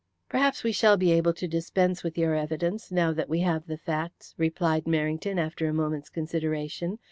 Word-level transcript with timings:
"Perhaps 0.29 0.63
we 0.63 0.71
shall 0.71 0.97
be 0.97 1.11
able 1.11 1.31
to 1.31 1.47
dispense 1.47 2.01
with 2.03 2.17
your 2.17 2.33
evidence 2.33 2.91
now 2.91 3.13
that 3.13 3.29
we 3.29 3.41
have 3.41 3.67
the 3.67 3.77
facts," 3.77 4.33
replied 4.35 4.85
Merrington, 4.85 5.37
after 5.37 5.69
a 5.69 5.73
moment's 5.75 6.09
consideration. 6.09 6.97